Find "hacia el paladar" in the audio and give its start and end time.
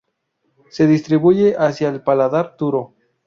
1.59-2.55